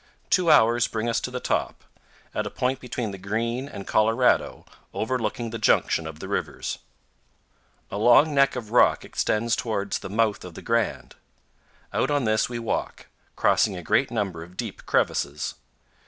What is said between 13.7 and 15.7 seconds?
a great number of deep crevices.